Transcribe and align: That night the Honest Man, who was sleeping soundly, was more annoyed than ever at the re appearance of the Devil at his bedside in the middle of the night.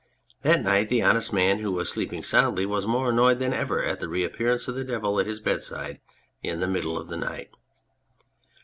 That 0.41 0.63
night 0.63 0.87
the 0.87 1.03
Honest 1.03 1.31
Man, 1.31 1.59
who 1.59 1.71
was 1.71 1.87
sleeping 1.91 2.23
soundly, 2.23 2.65
was 2.65 2.87
more 2.87 3.11
annoyed 3.11 3.37
than 3.37 3.53
ever 3.53 3.83
at 3.83 3.99
the 3.99 4.09
re 4.09 4.23
appearance 4.23 4.67
of 4.67 4.73
the 4.73 4.83
Devil 4.83 5.19
at 5.19 5.27
his 5.27 5.39
bedside 5.39 6.01
in 6.41 6.59
the 6.59 6.67
middle 6.67 6.97
of 6.97 7.07
the 7.07 7.17
night. 7.17 7.51